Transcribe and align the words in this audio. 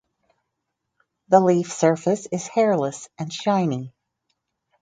The 1.27 1.39
leaf 1.39 1.71
surface 1.71 2.25
is 2.31 2.47
hairless 2.47 3.07
and 3.19 3.31
shiny. 3.31 3.93